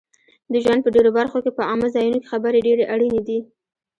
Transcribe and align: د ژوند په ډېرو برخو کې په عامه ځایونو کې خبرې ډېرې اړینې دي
د 0.51 0.53
ژوند 0.63 0.81
په 0.83 0.89
ډېرو 0.95 1.09
برخو 1.17 1.37
کې 1.43 1.51
په 1.57 1.63
عامه 1.69 1.87
ځایونو 1.95 2.17
کې 2.21 2.31
خبرې 2.33 2.59
ډېرې 2.67 2.83
اړینې 2.93 3.21
دي 3.27 3.39